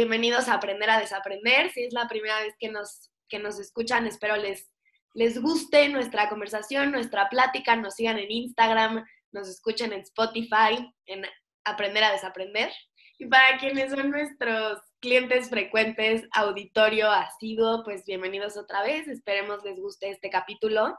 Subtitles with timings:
[0.00, 1.70] bienvenidos a Aprender a Desaprender.
[1.72, 4.72] Si es la primera vez que nos, que nos escuchan, espero les,
[5.12, 11.26] les guste nuestra conversación, nuestra plática, nos sigan en Instagram, nos escuchen en Spotify, en
[11.64, 12.72] Aprender a Desaprender.
[13.18, 19.06] Y para quienes son nuestros clientes frecuentes, auditorio asiduo, pues bienvenidos otra vez.
[19.06, 20.98] Esperemos les guste este capítulo.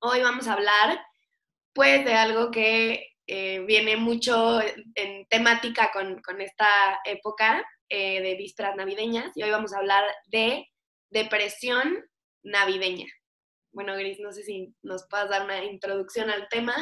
[0.00, 1.00] Hoy vamos a hablar
[1.72, 4.60] pues de algo que eh, viene mucho
[4.94, 10.68] en temática con, esta época eh, de vísperas navideñas y hoy vamos a hablar de
[11.10, 12.04] depresión
[12.42, 13.06] navideña.
[13.72, 16.74] Bueno, Gris, no sé si nos puedas dar una introducción al tema.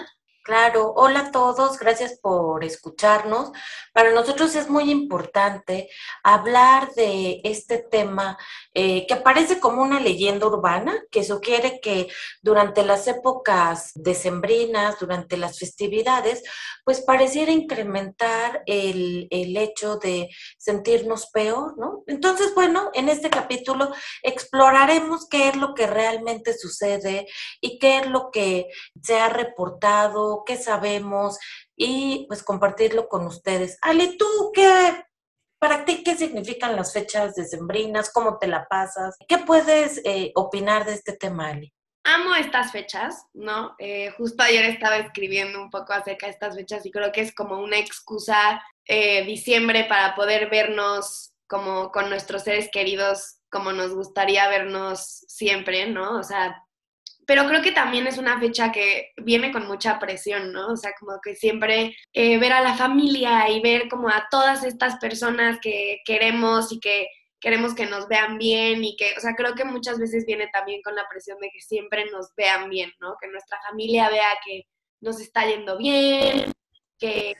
[0.44, 3.50] Claro, hola a todos, gracias por escucharnos.
[3.94, 5.88] Para nosotros es muy importante
[6.22, 8.36] hablar de este tema
[8.74, 12.08] eh, que parece como una leyenda urbana, que sugiere que
[12.42, 16.42] durante las épocas decembrinas, durante las festividades,
[16.84, 22.02] pues pareciera incrementar el, el hecho de sentirnos peor, ¿no?
[22.06, 23.90] Entonces, bueno, en este capítulo
[24.23, 27.26] exploraremos qué es lo que realmente sucede
[27.62, 28.68] y qué es lo que
[29.02, 31.38] se ha reportado qué sabemos
[31.77, 33.79] y pues compartirlo con ustedes.
[33.82, 35.04] Ale, ¿tú qué,
[35.60, 38.10] para ti qué significan las fechas decembrinas?
[38.13, 39.16] ¿Cómo te la pasas?
[39.29, 41.73] ¿Qué puedes eh, opinar de este tema, Ale?
[42.02, 43.74] Amo estas fechas, ¿no?
[43.79, 47.35] Eh, justo ayer estaba escribiendo un poco acerca de estas fechas y creo que es
[47.35, 53.95] como una excusa eh, diciembre para poder vernos como con nuestros seres queridos como nos
[53.95, 56.19] gustaría vernos siempre, ¿no?
[56.19, 56.63] O sea,
[57.26, 60.68] pero creo que también es una fecha que viene con mucha presión, ¿no?
[60.68, 64.64] O sea, como que siempre eh, ver a la familia y ver como a todas
[64.64, 67.08] estas personas que queremos y que
[67.41, 70.80] queremos que nos vean bien y que, o sea, creo que muchas veces viene también
[70.82, 73.16] con la presión de que siempre nos vean bien, ¿no?
[73.20, 74.62] Que nuestra familia vea que
[75.00, 76.52] nos está yendo bien,
[76.98, 77.34] que,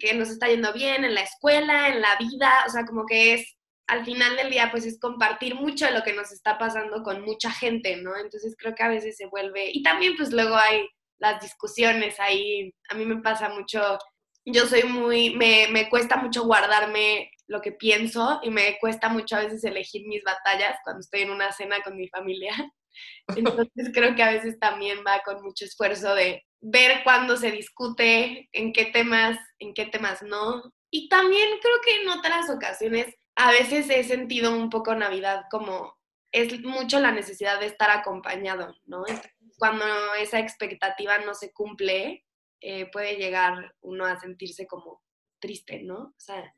[0.00, 3.34] que nos está yendo bien en la escuela, en la vida, o sea, como que
[3.34, 3.55] es
[3.86, 7.22] al final del día, pues es compartir mucho de lo que nos está pasando con
[7.22, 8.16] mucha gente, ¿no?
[8.16, 10.88] Entonces creo que a veces se vuelve, y también pues luego hay
[11.18, 13.98] las discusiones ahí, a mí me pasa mucho,
[14.44, 19.36] yo soy muy, me, me cuesta mucho guardarme lo que pienso y me cuesta mucho
[19.36, 22.52] a veces elegir mis batallas cuando estoy en una cena con mi familia.
[23.36, 28.48] Entonces creo que a veces también va con mucho esfuerzo de ver cuándo se discute,
[28.52, 30.72] en qué temas, en qué temas no.
[30.90, 35.96] Y también creo que en otras ocasiones a veces he sentido un poco Navidad como
[36.32, 39.04] es mucho la necesidad de estar acompañado, ¿no?
[39.58, 39.84] Cuando
[40.18, 42.26] esa expectativa no se cumple,
[42.60, 45.02] eh, puede llegar uno a sentirse como
[45.38, 45.96] triste, ¿no?
[45.96, 46.52] O sea,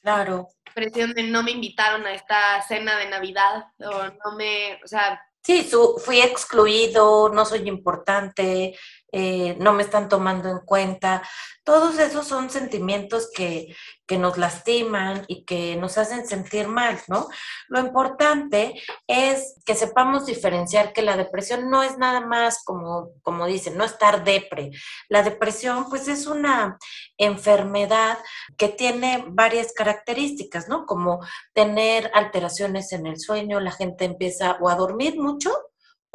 [0.00, 0.48] claro.
[0.74, 5.20] Presión de no me invitaron a esta cena de Navidad o no me, o sea...
[5.42, 8.74] Sí, su, fui excluido, no soy importante,
[9.16, 11.22] eh, no me están tomando en cuenta.
[11.62, 13.72] Todos esos son sentimientos que,
[14.08, 17.28] que, nos lastiman y que nos hacen sentir mal, ¿no?
[17.68, 18.74] Lo importante
[19.06, 23.84] es que sepamos diferenciar que la depresión no es nada más como, como dicen, no
[23.84, 24.72] estar depre.
[25.08, 26.76] La depresión, pues, es una
[27.16, 28.18] enfermedad
[28.58, 30.86] que tiene varias características, ¿no?
[30.86, 31.20] Como
[31.52, 35.52] tener alteraciones en el sueño, la gente empieza o a dormir mucho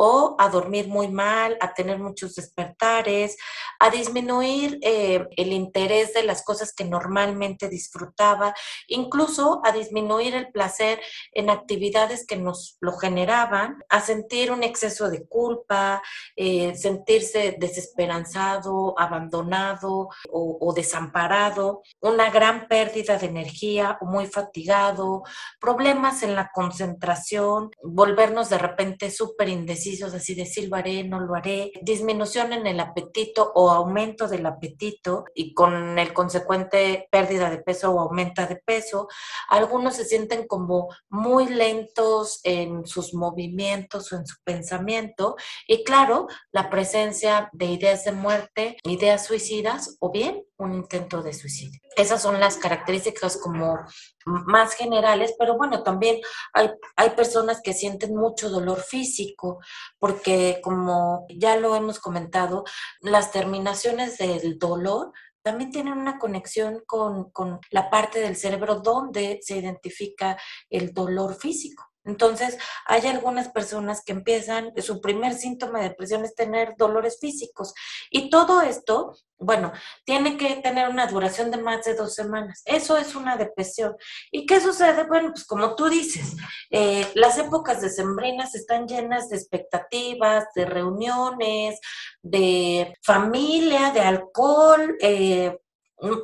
[0.01, 3.35] o a dormir muy mal, a tener muchos despertares,
[3.79, 8.53] a disminuir eh, el interés de las cosas que normalmente disfrutaba,
[8.87, 11.01] incluso a disminuir el placer
[11.33, 16.01] en actividades que nos lo generaban, a sentir un exceso de culpa,
[16.37, 25.23] eh, sentirse desesperanzado, abandonado o, o desamparado, una gran pérdida de energía o muy fatigado,
[25.59, 31.19] problemas en la concentración, volvernos de repente súper indecisos así de sí lo haré, no
[31.19, 37.49] lo haré, disminución en el apetito o aumento del apetito y con el consecuente pérdida
[37.49, 39.07] de peso o aumenta de peso.
[39.49, 45.35] Algunos se sienten como muy lentos en sus movimientos o en su pensamiento
[45.67, 51.33] y claro, la presencia de ideas de muerte, ideas suicidas o bien un intento de
[51.33, 51.79] suicidio.
[51.95, 53.79] Esas son las características como
[54.25, 56.19] más generales, pero bueno, también
[56.53, 59.59] hay, hay personas que sienten mucho dolor físico,
[59.97, 62.65] porque como ya lo hemos comentado,
[63.01, 65.11] las terminaciones del dolor
[65.41, 70.37] también tienen una conexión con, con la parte del cerebro donde se identifica
[70.69, 71.88] el dolor físico.
[72.05, 77.73] Entonces, hay algunas personas que empiezan, su primer síntoma de depresión es tener dolores físicos.
[78.09, 79.71] Y todo esto, bueno,
[80.05, 82.61] tiene que tener una duración de más de dos semanas.
[82.65, 83.95] Eso es una depresión.
[84.31, 85.05] ¿Y qué sucede?
[85.07, 86.35] Bueno, pues como tú dices,
[86.71, 91.79] eh, las épocas decembrinas están llenas de expectativas, de reuniones,
[92.21, 95.57] de familia, de alcohol, eh,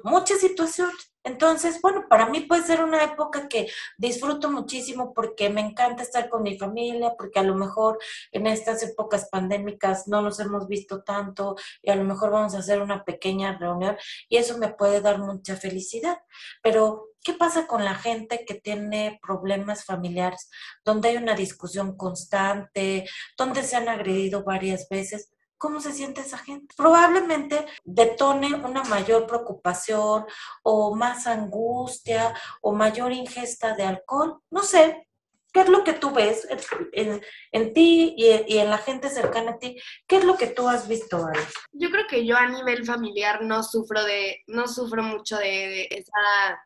[0.03, 1.14] muchas situaciones.
[1.25, 3.67] Entonces, bueno, para mí puede ser una época que
[3.97, 7.97] disfruto muchísimo porque me encanta estar con mi familia, porque a lo mejor
[8.31, 12.59] en estas épocas pandémicas no nos hemos visto tanto y a lo mejor vamos a
[12.59, 13.97] hacer una pequeña reunión
[14.29, 16.19] y eso me puede dar mucha felicidad.
[16.61, 20.51] Pero, ¿qué pasa con la gente que tiene problemas familiares,
[20.83, 25.34] donde hay una discusión constante, donde se han agredido varias veces?
[25.57, 26.73] ¿Cómo se siente esa gente?
[26.75, 30.25] Probablemente detone una mayor preocupación
[30.63, 34.41] o más angustia o mayor ingesta de alcohol.
[34.51, 35.07] No sé,
[35.53, 36.45] ¿qué es lo que tú ves
[36.91, 39.79] en, ti y, en la gente cercana a ti?
[40.05, 41.25] ¿Qué es lo que tú has visto?
[41.71, 46.59] Yo creo que yo a nivel familiar no sufro de, no sufro mucho de esa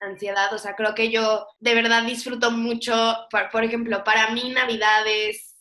[0.00, 2.92] ansiedad, o sea, creo que yo de verdad disfruto mucho,
[3.30, 5.53] por, por ejemplo, para mí Navidad es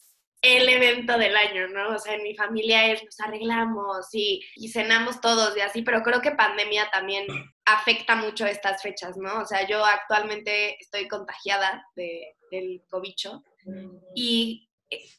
[0.44, 1.96] el evento del año, ¿no?
[1.96, 6.22] O sea, en mi familia es nos arreglamos y, cenamos todos y así, pero creo
[6.22, 7.26] que pandemia también
[7.64, 9.40] afecta mucho estas fechas, ¿no?
[9.40, 13.42] O sea, yo actualmente estoy contagiada de, del cobicho
[14.14, 14.70] y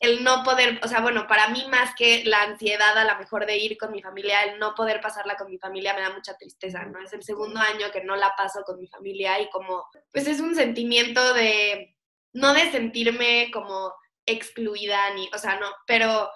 [0.01, 3.47] el no poder, o sea, bueno, para mí más que la ansiedad a lo mejor
[3.47, 6.37] de ir con mi familia, el no poder pasarla con mi familia me da mucha
[6.37, 7.01] tristeza, ¿no?
[7.03, 10.41] Es el segundo año que no la paso con mi familia y como, pues es
[10.41, 11.97] un sentimiento de,
[12.35, 13.95] no de sentirme como
[14.27, 16.31] excluida ni, o sea, no, pero,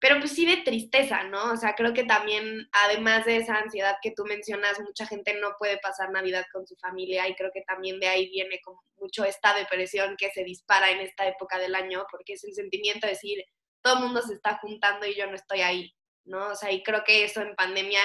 [0.00, 1.52] pero pues sí de tristeza, ¿no?
[1.52, 5.52] O sea, creo que también, además de esa ansiedad que tú mencionas, mucha gente no
[5.58, 9.24] puede pasar Navidad con su familia y creo que también de ahí viene como mucho
[9.24, 13.12] esta depresión que se dispara en esta época del año, porque es el sentimiento de
[13.12, 13.44] decir,
[13.82, 15.94] todo el mundo se está juntando y yo no estoy ahí,
[16.24, 16.48] ¿no?
[16.48, 18.02] O sea, y creo que eso en pandemia,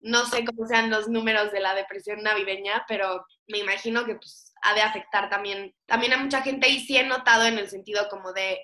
[0.00, 4.52] no sé cómo sean los números de la depresión navideña, pero me imagino que pues
[4.62, 8.08] ha de afectar también, también a mucha gente y sí he notado en el sentido
[8.08, 8.60] como de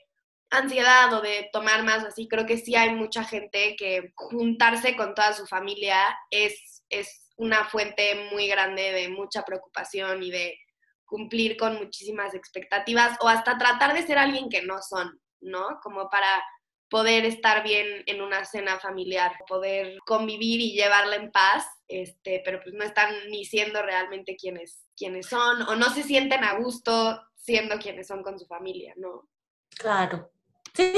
[0.51, 5.15] ansiedad o de tomar más así, creo que sí hay mucha gente que juntarse con
[5.15, 10.59] toda su familia es, es una fuente muy grande de mucha preocupación y de
[11.05, 15.81] cumplir con muchísimas expectativas o hasta tratar de ser alguien que no son, ¿no?
[15.83, 16.45] Como para
[16.95, 22.61] poder estar bien en una cena familiar, poder convivir y llevarla en paz, este, pero
[22.63, 27.21] pues no están ni siendo realmente quienes, quienes son o no se sienten a gusto
[27.35, 29.29] siendo quienes son con su familia, ¿no?
[29.71, 30.31] Claro.
[30.73, 30.93] Sí,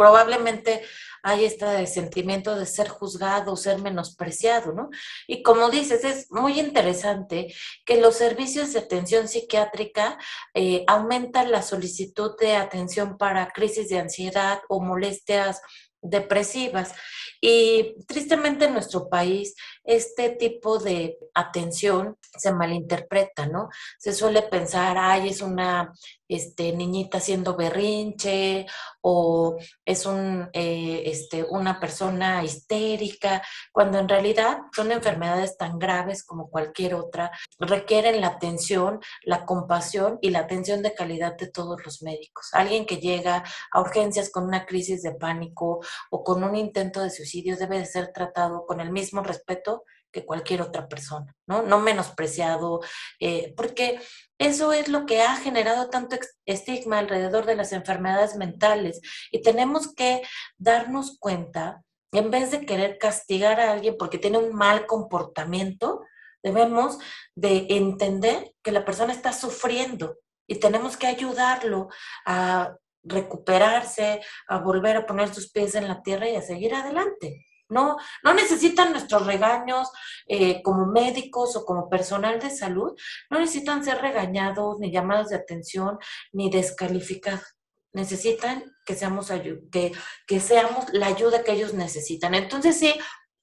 [0.00, 0.80] probablemente
[1.22, 4.88] hay este sentimiento de ser juzgado, ser menospreciado, ¿no?
[5.26, 7.54] Y como dices, es muy interesante
[7.84, 10.16] que los servicios de atención psiquiátrica
[10.54, 15.60] eh, aumentan la solicitud de atención para crisis de ansiedad o molestias
[16.00, 16.94] depresivas.
[17.42, 19.54] Y tristemente en nuestro país
[19.84, 23.68] este tipo de atención se malinterpreta, ¿no?
[23.98, 25.92] Se suele pensar, ay, es una
[26.30, 28.66] este, niñita haciendo berrinche
[29.02, 33.42] o es un, eh, este, una persona histérica,
[33.72, 40.18] cuando en realidad son enfermedades tan graves como cualquier otra, requieren la atención, la compasión
[40.22, 42.50] y la atención de calidad de todos los médicos.
[42.52, 43.42] Alguien que llega
[43.72, 45.80] a urgencias con una crisis de pánico
[46.10, 49.82] o con un intento de suicidio debe de ser tratado con el mismo respeto
[50.12, 51.62] que cualquier otra persona, ¿no?
[51.62, 52.80] No menospreciado,
[53.20, 54.00] eh, porque
[54.38, 56.16] eso es lo que ha generado tanto
[56.46, 60.22] estigma alrededor de las enfermedades mentales y tenemos que
[60.58, 61.82] darnos cuenta,
[62.12, 66.02] en vez de querer castigar a alguien porque tiene un mal comportamiento,
[66.42, 66.98] debemos
[67.34, 70.16] de entender que la persona está sufriendo
[70.48, 71.88] y tenemos que ayudarlo
[72.26, 77.46] a recuperarse, a volver a poner sus pies en la tierra y a seguir adelante.
[77.70, 79.90] No, no necesitan nuestros regaños
[80.26, 82.92] eh, como médicos o como personal de salud,
[83.30, 85.98] no necesitan ser regañados, ni llamados de atención,
[86.32, 87.56] ni descalificados.
[87.92, 89.32] Necesitan que seamos,
[89.72, 89.92] que,
[90.26, 92.34] que seamos la ayuda que ellos necesitan.
[92.34, 92.94] Entonces, sí,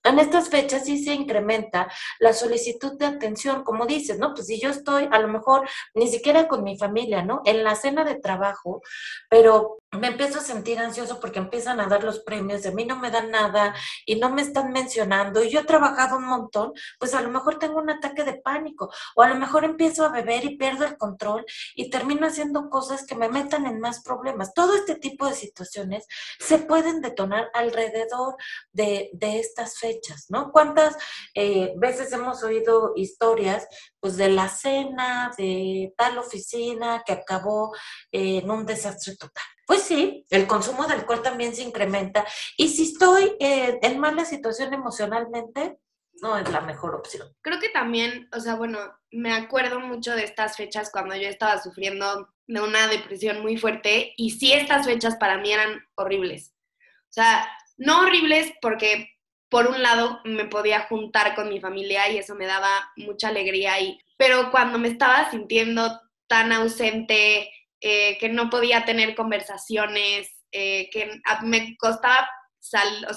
[0.07, 4.33] en estas fechas sí se incrementa la solicitud de atención, como dices, ¿no?
[4.33, 7.41] Pues si yo estoy a lo mejor ni siquiera con mi familia, ¿no?
[7.45, 8.81] En la cena de trabajo,
[9.29, 12.85] pero me empiezo a sentir ansioso porque empiezan a dar los premios, de a mí
[12.85, 13.73] no me dan nada
[14.05, 17.57] y no me están mencionando y yo he trabajado un montón, pues a lo mejor
[17.57, 20.97] tengo un ataque de pánico o a lo mejor empiezo a beber y pierdo el
[20.97, 24.53] control y termino haciendo cosas que me metan en más problemas.
[24.53, 26.05] Todo este tipo de situaciones
[26.39, 28.35] se pueden detonar alrededor
[28.73, 30.51] de, de estas fechas, ¿no?
[30.51, 30.97] ¿Cuántas
[31.33, 33.67] eh, veces hemos oído historias
[34.01, 37.73] pues de la cena de tal oficina que acabó
[38.11, 39.56] en un desastre total?
[39.67, 42.25] Pues sí, el consumo de alcohol también se incrementa.
[42.55, 45.77] Y si estoy eh, en mala situación emocionalmente,
[46.21, 47.27] no es la mejor opción.
[47.41, 48.79] Creo que también, o sea, bueno,
[49.11, 54.13] me acuerdo mucho de estas fechas cuando yo estaba sufriendo de una depresión muy fuerte
[54.15, 56.53] y sí estas fechas para mí eran horribles.
[56.79, 57.45] O sea,
[57.75, 59.09] no horribles porque
[59.49, 63.79] por un lado me podía juntar con mi familia y eso me daba mucha alegría
[63.81, 70.89] y pero cuando me estaba sintiendo tan ausente, eh, que no podía tener conversaciones, eh,
[70.91, 72.27] que me costaba
[72.59, 73.13] sal, o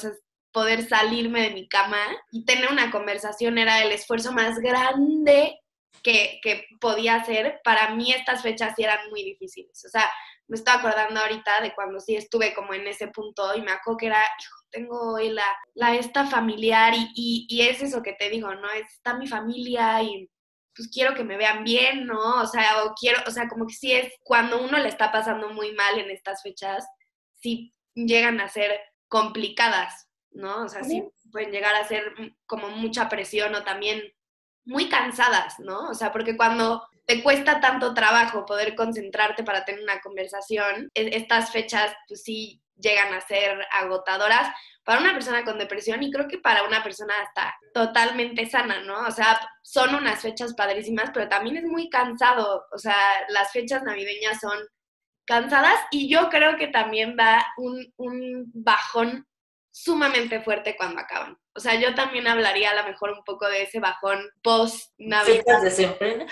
[0.53, 5.59] poder salirme de mi cama y tener una conversación era el esfuerzo más grande
[6.03, 7.61] que, que, podía hacer.
[7.63, 9.85] Para mí estas fechas sí eran muy difíciles.
[9.85, 10.11] O sea,
[10.49, 13.99] me estaba acordando ahorita de cuando sí estuve como en ese punto y me acuerdo
[13.99, 14.23] que era,
[14.71, 18.71] tengo hoy la, la esta familiar y, y, y, es eso que te digo, ¿no?
[18.71, 20.29] Está mi familia y
[20.75, 22.41] pues quiero que me vean bien, ¿no?
[22.43, 25.51] O sea, o quiero, o sea, como que sí es cuando uno le está pasando
[25.51, 26.87] muy mal en estas fechas,
[27.35, 30.65] sí llegan a ser complicadas, ¿no?
[30.65, 32.15] O sea, sí pueden llegar a ser
[32.47, 34.03] como mucha presión o también
[34.65, 35.89] muy cansadas, ¿no?
[35.89, 41.17] O sea, porque cuando te cuesta tanto trabajo poder concentrarte para tener una conversación, e,
[41.17, 44.53] estas fechas pues sí llegan a ser agotadoras
[44.85, 49.07] para una persona con depresión y creo que para una persona hasta totalmente sana, ¿no?
[49.07, 52.97] O sea, son unas fechas padrísimas, pero también es muy cansado, o sea,
[53.29, 54.59] las fechas navideñas son
[55.27, 59.27] cansadas y yo creo que también da un, un bajón
[59.71, 61.40] sumamente fuerte cuando acaban.
[61.53, 65.63] O sea, yo también hablaría a lo mejor un poco de ese bajón post Navidad.
[65.63, 66.27] de siempre.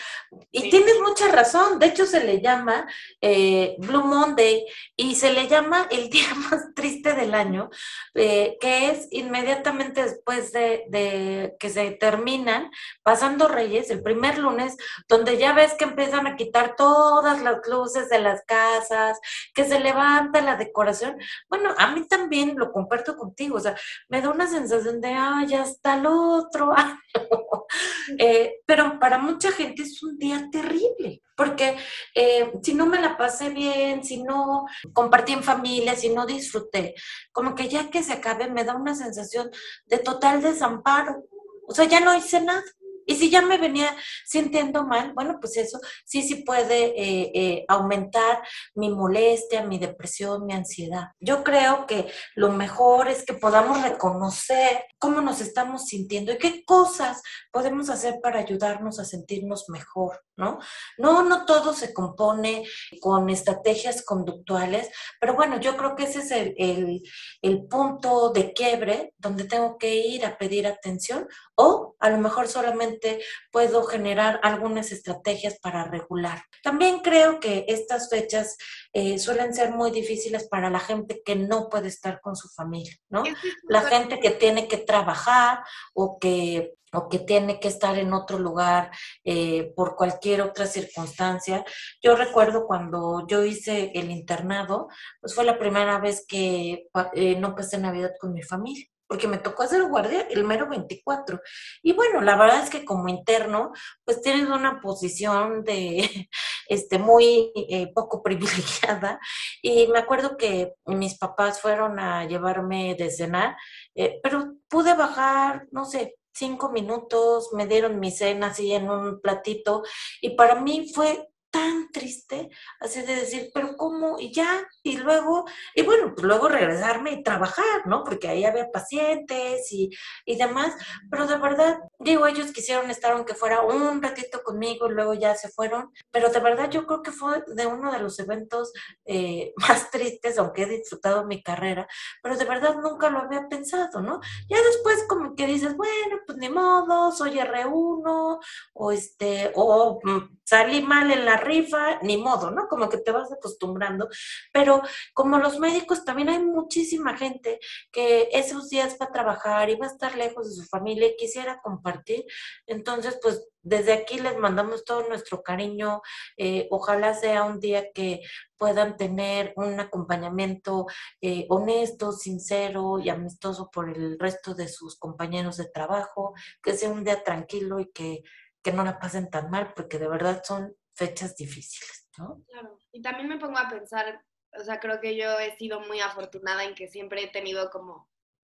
[0.53, 1.81] Y tienes mucha razón.
[1.81, 2.87] De hecho, se le llama
[3.21, 7.69] eh, Blue Monday y se le llama el día más triste del año,
[8.15, 12.71] eh, que es inmediatamente después de, de, que se terminan
[13.03, 14.77] pasando Reyes, el primer lunes,
[15.09, 19.19] donde ya ves que empiezan a quitar todas las luces de las casas,
[19.53, 21.19] que se levanta la decoración.
[21.49, 23.57] Bueno, a mí también lo comparto contigo.
[23.57, 23.75] O sea,
[24.09, 26.73] me da una sensación de ay, hasta el otro
[28.19, 31.77] eh, pero para mucha gente es un día terrible, porque
[32.15, 36.95] eh, si no me la pasé bien, si no compartí en familia, si no disfruté,
[37.33, 39.50] como que ya que se acabe me da una sensación
[39.87, 41.25] de total desamparo.
[41.67, 42.62] O sea, ya no hice nada.
[43.09, 43.97] Y si ya me venía
[44.27, 48.43] sintiendo mal, bueno, pues eso sí, sí puede eh, eh, aumentar
[48.75, 51.07] mi molestia, mi depresión, mi ansiedad.
[51.19, 56.62] Yo creo que lo mejor es que podamos reconocer cómo nos estamos sintiendo y qué
[56.67, 60.59] cosas podemos hacer para ayudarnos a sentirnos mejor, ¿no?
[60.97, 62.64] No, no todo se compone
[63.00, 64.88] con estrategias conductuales,
[65.21, 67.02] pero bueno, yo creo que ese es el,
[67.42, 72.49] el punto de quiebre donde tengo que ir a pedir atención o a lo mejor
[72.49, 76.42] solamente puedo generar algunas estrategias para regular.
[76.62, 78.57] También creo que estas fechas
[78.92, 82.97] eh, suelen ser muy difíciles para la gente que no puede estar con su familia,
[83.09, 83.25] ¿no?
[83.68, 85.64] La gente que tiene que trabajar
[85.95, 88.90] o que o que tiene que estar en otro lugar
[89.25, 91.64] eh, por cualquier otra circunstancia.
[92.02, 94.88] Yo recuerdo cuando yo hice el internado,
[95.21, 99.38] pues fue la primera vez que eh, no pasé Navidad con mi familia porque me
[99.38, 101.40] tocó hacer guardia el mero 24.
[101.83, 103.73] Y bueno, la verdad es que como interno,
[104.04, 106.28] pues tienes una posición de,
[106.68, 109.18] este, muy eh, poco privilegiada.
[109.62, 113.57] Y me acuerdo que mis papás fueron a llevarme de cenar,
[113.95, 119.21] eh, pero pude bajar, no sé, cinco minutos, me dieron mi cena así en un
[119.21, 119.83] platito
[120.21, 122.50] y para mí fue tan triste,
[122.81, 124.19] así de decir, pero ¿cómo?
[124.19, 128.05] Y ya, y luego, y bueno, pues luego regresarme y trabajar, ¿no?
[128.05, 129.90] Porque ahí había pacientes y,
[130.26, 130.75] y demás,
[131.11, 135.35] pero de verdad, digo, ellos quisieron estar aunque fuera un ratito conmigo y luego ya
[135.35, 138.73] se fueron, pero de verdad yo creo que fue de uno de los eventos
[139.05, 141.88] eh, más tristes, aunque he disfrutado mi carrera,
[142.23, 144.21] pero de verdad nunca lo había pensado, ¿no?
[144.49, 148.38] Ya después como que dices, bueno, pues ni modo, soy R1,
[148.75, 152.68] o este, o mm, salí mal en la rifa, ni modo, ¿no?
[152.68, 154.09] Como que te vas acostumbrando.
[154.52, 154.83] Pero
[155.14, 157.59] como los médicos, también hay muchísima gente
[157.90, 161.16] que esos días va a trabajar y va a estar lejos de su familia y
[161.16, 162.25] quisiera compartir.
[162.66, 166.00] Entonces, pues desde aquí les mandamos todo nuestro cariño.
[166.37, 168.21] Eh, ojalá sea un día que
[168.57, 170.87] puedan tener un acompañamiento
[171.21, 176.90] eh, honesto, sincero y amistoso por el resto de sus compañeros de trabajo, que sea
[176.90, 178.23] un día tranquilo y que
[178.62, 182.43] que no la pasen tan mal, porque de verdad son fechas difíciles, ¿no?
[182.49, 184.21] Claro, y también me pongo a pensar,
[184.59, 188.09] o sea, creo que yo he sido muy afortunada en que siempre he tenido como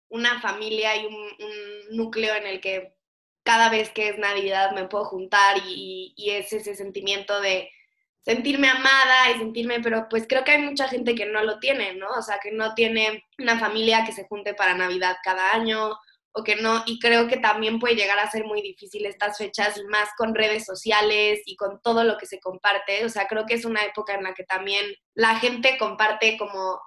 [0.09, 2.95] una familia y un, núcleo en el que
[3.43, 7.71] cada vez que es Navidad me puedo juntar y, y, es ese sentimiento de
[8.23, 11.95] sentirme amada y sentirme, pero pues creo que hay mucha gente que no lo tiene,
[11.95, 12.09] ¿no?
[12.09, 15.97] O sea, que no tiene una familia que se junte para Navidad cada año
[16.37, 19.79] o que no, y creo que también puede llegar a ser muy difícil estas fechas,
[19.79, 23.47] y más con redes sociales y con todo lo que se comparte, o sea, creo
[23.47, 26.81] que es una época en la que también la gente comparte como,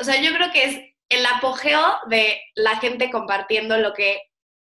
[0.00, 4.22] o sea, yo creo que es el apogeo de la gente compartiendo lo que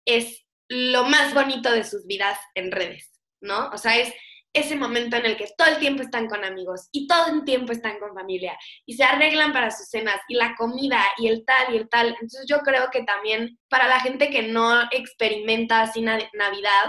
[0.05, 3.69] es lo más bonito de sus vidas en redes, ¿no?
[3.69, 4.13] O sea, es
[4.55, 7.73] ese momento en el que todo el tiempo están con amigos y todo el tiempo
[7.73, 8.57] están con familia
[8.87, 12.09] y se arreglan para sus cenas y la comida y el tal y el tal.
[12.09, 16.87] Entonces yo creo que también para la gente que no experimenta así Navidad,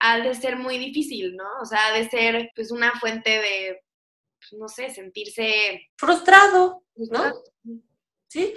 [0.00, 1.48] ha de ser muy difícil, ¿no?
[1.60, 3.80] O sea, ha de ser pues una fuente de,
[4.38, 5.88] pues, no sé, sentirse...
[5.96, 7.32] Frustrado, ¿no?
[8.28, 8.54] Sí.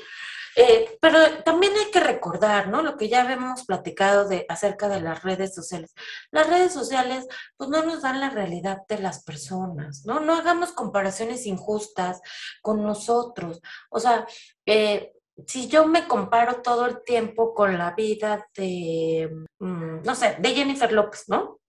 [0.55, 2.81] Eh, pero también hay que recordar, ¿no?
[2.81, 5.93] Lo que ya habíamos platicado de, acerca de las redes sociales.
[6.31, 7.27] Las redes sociales,
[7.58, 10.20] pues no nos dan la realidad de las personas, ¿no?
[10.20, 12.22] No hagamos comparaciones injustas
[12.62, 13.62] con nosotros.
[13.89, 14.27] O sea,
[14.65, 15.13] eh,
[15.48, 19.29] si yo me comparo todo el tiempo con la vida de,
[19.60, 21.60] mm, no sé, de Jennifer López, ¿no?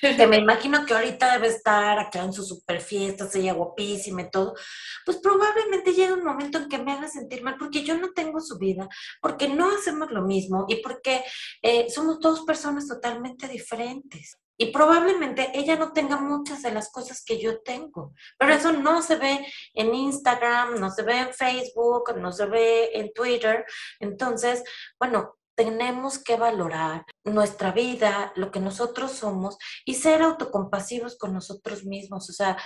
[0.00, 4.30] Que me imagino que ahorita debe estar acá en su super fiesta, ella guapísima y
[4.30, 4.54] todo,
[5.04, 8.40] pues probablemente llega un momento en que me haga sentir mal porque yo no tengo
[8.40, 8.88] su vida,
[9.20, 11.24] porque no hacemos lo mismo y porque
[11.62, 14.38] eh, somos dos personas totalmente diferentes.
[14.56, 19.02] Y probablemente ella no tenga muchas de las cosas que yo tengo, pero eso no
[19.02, 23.64] se ve en Instagram, no se ve en Facebook, no se ve en Twitter.
[23.98, 24.62] Entonces,
[24.96, 31.84] bueno, tenemos que valorar nuestra vida, lo que nosotros somos y ser autocompasivos con nosotros
[31.84, 32.28] mismos.
[32.28, 32.56] O sea,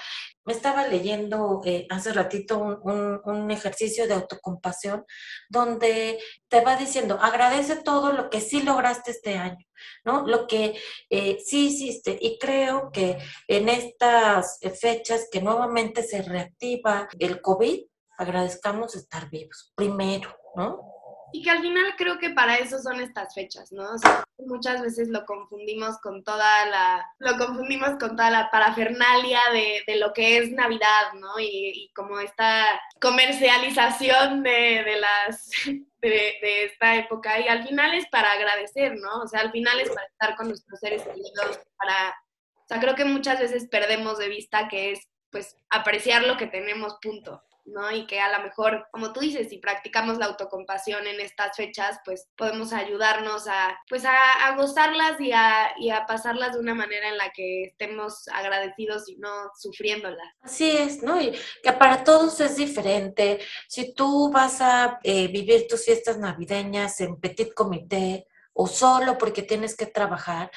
[0.44, 5.04] me estaba leyendo eh, hace ratito un, ejercicio de autocompasión
[5.48, 6.18] donde
[6.48, 9.64] te va diciendo, agradece todo lo que sí lograste este año,
[10.04, 10.26] ¿no?
[10.26, 10.78] Lo que
[11.10, 12.18] eh, sí hiciste.
[12.20, 17.84] Y creo que en estas fechas que nuevamente se reactiva el COVID,
[18.18, 20.97] agradezcamos estar vivos primero, ¿no?
[21.32, 23.90] Y que al final creo que para eso son estas fechas, ¿no?
[23.90, 29.40] O sea, muchas veces lo confundimos con toda la, lo confundimos con toda la parafernalia
[29.52, 31.38] de, de lo que es Navidad, ¿no?
[31.38, 35.50] Y, y como esta comercialización de, de las,
[36.00, 36.08] de,
[36.40, 37.38] de, esta época.
[37.40, 39.20] Y al final es para agradecer, ¿no?
[39.22, 42.10] O sea, al final es para estar con nuestros seres queridos, para...
[42.54, 46.46] O sea, creo que muchas veces perdemos de vista que es, pues, apreciar lo que
[46.46, 47.42] tenemos, punto.
[47.72, 47.90] ¿No?
[47.90, 51.98] Y que a lo mejor, como tú dices, si practicamos la autocompasión en estas fechas,
[52.04, 57.08] pues podemos ayudarnos a, pues a, gozarlas y a, y a, pasarlas de una manera
[57.08, 60.28] en la que estemos agradecidos y no sufriéndolas.
[60.40, 61.20] Así es, ¿no?
[61.20, 63.40] Y que para todos es diferente.
[63.68, 68.26] Si tú vas a eh, vivir tus fiestas navideñas en petit comité,
[68.60, 70.50] o solo porque tienes que trabajar,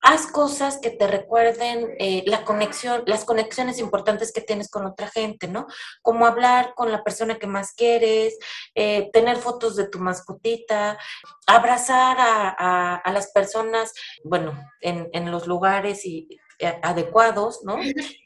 [0.00, 5.08] haz cosas que te recuerden eh, la conexión, las conexiones importantes que tienes con otra
[5.08, 5.66] gente, ¿no?
[6.02, 8.38] Como hablar con la persona que más quieres,
[8.74, 10.98] eh, tener fotos de tu mascotita,
[11.46, 17.78] abrazar a, las personas, bueno, en, en los lugares y eh, adecuados, ¿no?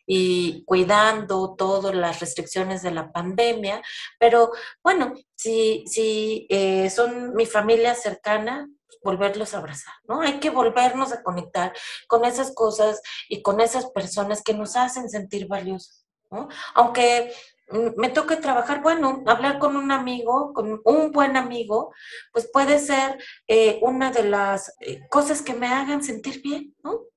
[0.07, 3.81] Y cuidando todas las restricciones de la pandemia.
[4.19, 4.51] Pero
[4.83, 6.49] bueno, si, si
[6.95, 8.69] son mi familia cercana,
[9.03, 10.21] volverlos a abrazar, ¿no?
[10.21, 11.73] Hay que volvernos a conectar
[12.07, 16.49] con esas cosas y con esas personas que nos hacen sentir valiosos, ¿no?
[16.75, 17.33] Aunque
[17.71, 21.93] mm, me toque trabajar, bueno, hablar con un amigo, con un buen amigo,
[22.33, 27.12] pues puede ser eh, una de las eh, cosas que me hagan sentir bien, ¿no?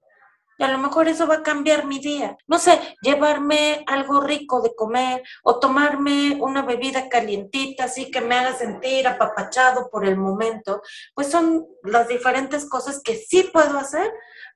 [0.57, 2.37] Y a lo mejor eso va a cambiar mi día.
[2.47, 8.35] No sé, llevarme algo rico de comer o tomarme una bebida calientita, así que me
[8.35, 10.81] haga sentir apapachado por el momento.
[11.13, 14.11] Pues son las diferentes cosas que sí puedo hacer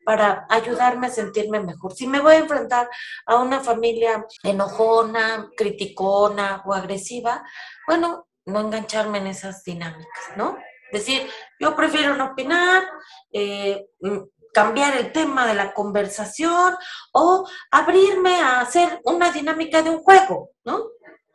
[0.06, 1.94] para ayudarme a sentirme mejor.
[1.94, 2.90] Si me voy a enfrentar
[3.26, 7.44] a una familia enojona, criticona o agresiva,
[7.88, 10.58] bueno, no engancharme en esas dinámicas, ¿no?
[10.92, 12.84] Decir, yo prefiero no opinar,
[13.32, 13.86] eh,
[14.54, 16.76] cambiar el tema de la conversación
[17.14, 20.84] o abrirme a hacer una dinámica de un juego, ¿no?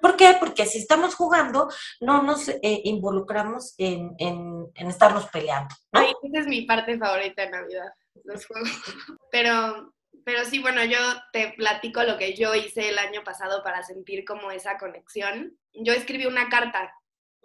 [0.05, 0.37] ¿Por qué?
[0.38, 1.70] Porque si estamos jugando,
[2.03, 5.74] no nos eh, involucramos en, en, estarnos peleando.
[5.92, 7.88] Ay, esa es mi parte favorita de Navidad,
[8.24, 8.68] los juegos.
[9.33, 9.94] Pero,
[10.27, 10.98] pero sí, bueno, yo
[11.33, 15.59] te platico lo que yo hice el año pasado para sentir como esa conexión.
[15.72, 16.92] Yo escribí una carta.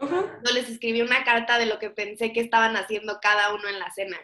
[0.02, 3.80] Yo les escribí una carta de lo que pensé que estaban haciendo cada uno en
[3.80, 4.18] la cena.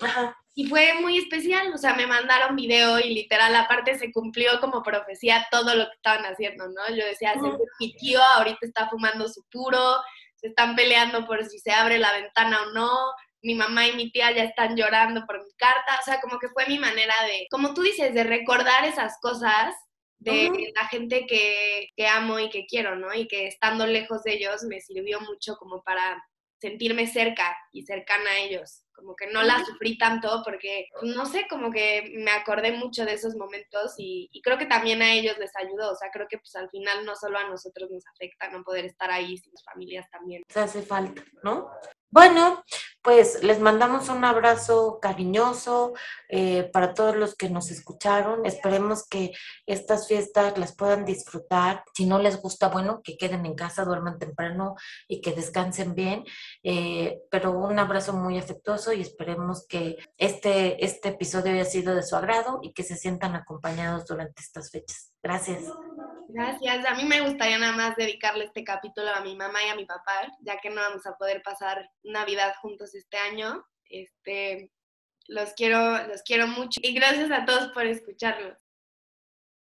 [0.00, 0.36] Ajá.
[0.58, 4.82] Y fue muy especial, o sea, me mandaron video y literal, aparte se cumplió como
[4.82, 6.88] profecía todo lo que estaban haciendo, ¿no?
[6.96, 7.34] Yo decía,
[7.78, 9.98] mi tío ahorita está fumando su puro,
[10.36, 12.90] se están peleando por si se abre la ventana o no,
[13.42, 16.48] mi mamá y mi tía ya están llorando por mi carta, o sea, como que
[16.48, 19.74] fue mi manera de, como tú dices, de recordar esas cosas
[20.18, 23.12] de la gente que, que amo y que quiero, ¿no?
[23.12, 26.24] Y que estando lejos de ellos me sirvió mucho como para
[26.62, 31.46] sentirme cerca y cercana a ellos como que no la sufrí tanto porque, no sé,
[31.48, 35.50] como que me acordé mucho de esos momentos y, creo que también a ellos les
[35.56, 38.62] ayudó, o sea, creo que pues al final no solo a nosotros nos afecta no
[38.62, 40.42] poder estar ahí, sino las familias también.
[40.48, 41.70] Se hace falta, ¿no?
[42.10, 42.62] Bueno,
[43.06, 45.94] pues les mandamos un abrazo cariñoso
[46.28, 48.44] eh, para todos los que nos escucharon.
[48.44, 49.30] Esperemos que
[49.64, 51.84] estas fiestas las puedan disfrutar.
[51.94, 54.74] Si no les gusta, bueno, que queden en casa, duerman temprano
[55.06, 56.24] y que descansen bien.
[56.64, 62.02] Eh, pero un abrazo muy afectuoso y esperemos que este, este episodio haya sido de
[62.02, 65.12] su agrado y que se sientan acompañados durante estas fechas.
[65.22, 65.62] Gracias.
[66.28, 66.86] Gracias.
[66.86, 69.84] A mí me gustaría nada más dedicarle este capítulo a mi mamá y a mi
[69.84, 73.64] papá, ya que no vamos a poder pasar Navidad juntos este año.
[73.84, 74.70] Este,
[75.28, 78.56] los quiero, los quiero mucho y gracias a todos por escucharlos.